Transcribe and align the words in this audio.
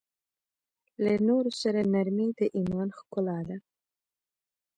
له 1.03 1.13
نورو 1.27 1.51
سره 1.61 1.79
نرمي 1.93 2.29
د 2.39 2.41
ایمان 2.57 2.87
ښکلا 2.97 3.39
ده. 3.49 3.57